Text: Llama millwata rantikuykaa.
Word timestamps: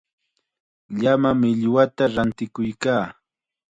Llama 1.03 1.31
millwata 1.41 2.03
rantikuykaa. 2.13 3.05